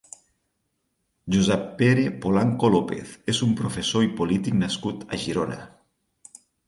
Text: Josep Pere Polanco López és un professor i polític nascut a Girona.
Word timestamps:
Josep 1.35 1.67
Pere 1.81 2.05
Polanco 2.23 2.71
López 2.77 3.11
és 3.35 3.43
un 3.47 3.51
professor 3.61 4.07
i 4.07 4.09
polític 4.23 4.57
nascut 4.63 5.07
a 5.11 5.21
Girona. 5.27 5.59